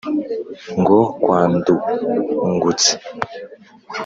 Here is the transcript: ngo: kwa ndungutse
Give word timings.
ngo: 0.79 0.97
kwa 1.21 1.39
ndungutse 1.53 2.91